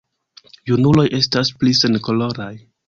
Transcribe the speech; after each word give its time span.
Junuloj 0.71 1.05
estas 1.21 1.55
pli 1.61 1.77
senkoloraj. 1.85 2.55